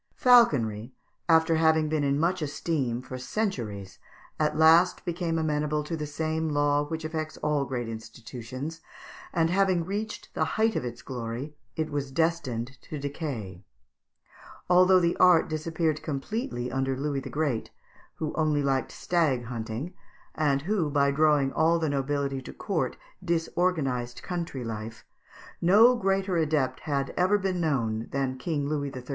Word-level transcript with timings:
Falconry, 0.15 0.95
after 1.29 1.57
having 1.57 1.87
been 1.87 2.03
in 2.03 2.19
much 2.19 2.41
esteem 2.41 3.03
for 3.03 3.19
centuries, 3.19 3.99
at 4.39 4.57
last 4.57 5.05
became 5.05 5.37
amenable 5.37 5.83
to 5.83 5.95
the 5.95 6.07
same 6.07 6.49
law 6.49 6.83
which 6.83 7.05
affects 7.05 7.37
all 7.43 7.65
great 7.65 7.87
institutions, 7.87 8.81
and, 9.31 9.51
having 9.51 9.85
reached 9.85 10.33
the 10.33 10.43
height 10.57 10.75
of 10.75 10.83
its 10.83 11.03
glory, 11.03 11.55
it 11.75 11.91
was 11.91 12.09
destined 12.11 12.81
to 12.81 12.97
decay. 12.97 13.63
Although 14.71 14.99
the 14.99 15.15
art 15.17 15.47
disappeared 15.47 16.01
completely 16.01 16.71
under 16.71 16.97
Louis 16.97 17.19
the 17.19 17.29
Great, 17.29 17.69
who 18.15 18.33
only 18.33 18.63
liked 18.63 18.91
stag 18.91 19.45
kunting, 19.45 19.93
and 20.33 20.63
who, 20.63 20.89
by 20.89 21.11
drawing 21.11 21.53
all 21.53 21.77
the 21.77 21.89
nobility 21.89 22.41
to 22.41 22.53
court, 22.53 22.97
disorganized 23.23 24.23
country 24.23 24.63
life, 24.63 25.05
no 25.61 25.95
greater 25.95 26.37
adept 26.37 26.79
had 26.79 27.13
ever 27.15 27.37
been 27.37 27.61
known 27.61 28.07
than 28.09 28.39
King 28.39 28.67
Louis 28.67 28.91
XIII. 28.91 29.05